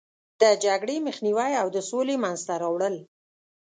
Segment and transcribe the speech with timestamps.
[0.41, 2.95] د جګړې مخنیوی او د سولې منځته راوړل.